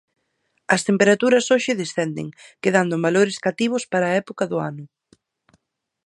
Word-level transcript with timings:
As 0.75 0.81
temperaturas 0.89 1.45
hoxe 1.53 1.79
descenden, 1.81 2.27
quedando 2.63 2.93
en 2.97 3.01
valores 3.07 3.39
cativos 3.45 3.83
para 3.91 4.05
a 4.07 4.15
época 4.21 4.43
do 4.51 4.57
ano. 4.71 4.85